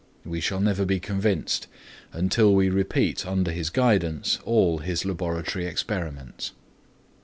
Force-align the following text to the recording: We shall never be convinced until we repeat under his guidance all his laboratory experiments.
We 0.25 0.41
shall 0.41 0.61
never 0.61 0.83
be 0.83 0.99
convinced 0.99 1.67
until 2.11 2.55
we 2.55 2.69
repeat 2.71 3.27
under 3.27 3.51
his 3.51 3.69
guidance 3.69 4.39
all 4.45 4.79
his 4.79 5.05
laboratory 5.05 5.67
experiments. 5.67 6.53